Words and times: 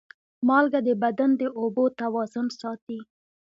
مالګه 0.47 0.79
د 0.87 0.89
بدن 1.03 1.29
د 1.41 1.43
اوبو 1.59 1.85
توازن 1.99 2.47
ساتي. 2.59 2.99